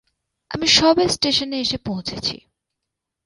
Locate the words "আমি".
0.51-0.67